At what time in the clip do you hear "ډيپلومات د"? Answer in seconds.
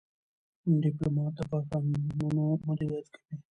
0.81-1.39